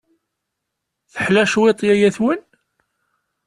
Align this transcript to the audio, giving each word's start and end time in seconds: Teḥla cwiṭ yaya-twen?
Teḥla 1.13 1.43
cwiṭ 1.51 1.79
yaya-twen? 1.87 2.41